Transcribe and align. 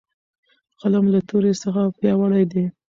قلم 0.79 1.05
له 1.13 1.19
تورې 1.29 1.53
څخه 1.61 1.81
پیاوړی 1.99 2.43
دی. 2.51 2.65